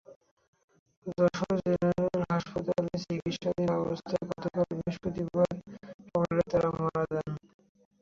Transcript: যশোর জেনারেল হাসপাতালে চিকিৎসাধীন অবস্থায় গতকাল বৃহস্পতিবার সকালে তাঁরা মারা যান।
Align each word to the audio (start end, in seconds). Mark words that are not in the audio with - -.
যশোর 1.17 1.55
জেনারেল 1.65 2.21
হাসপাতালে 2.31 2.93
চিকিৎসাধীন 3.03 3.69
অবস্থায় 3.79 4.23
গতকাল 4.31 4.67
বৃহস্পতিবার 4.71 5.49
সকালে 6.05 6.43
তাঁরা 6.51 6.69
মারা 6.77 7.03
যান। 7.11 7.29